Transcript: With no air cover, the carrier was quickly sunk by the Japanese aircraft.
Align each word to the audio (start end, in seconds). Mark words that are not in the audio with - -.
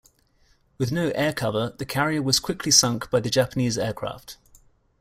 With 0.79 0.91
no 0.91 1.11
air 1.11 1.31
cover, 1.31 1.75
the 1.77 1.85
carrier 1.85 2.23
was 2.23 2.39
quickly 2.39 2.71
sunk 2.71 3.11
by 3.11 3.19
the 3.19 3.29
Japanese 3.29 3.77
aircraft. 3.77 4.37